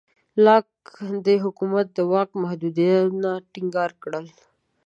[0.45, 0.67] لاک
[1.25, 4.25] د حکومت د واک محدودیتونه ټینګار کړل.